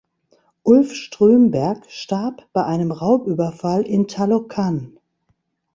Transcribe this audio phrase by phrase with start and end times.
[0.63, 4.97] Ulf Strömberg starb bei einem Raubüberfall in Taloqan.